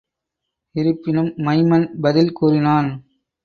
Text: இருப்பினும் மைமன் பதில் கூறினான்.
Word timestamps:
இருப்பினும் 0.75 1.31
மைமன் 1.37 1.87
பதில் 2.01 2.31
கூறினான். 2.31 2.91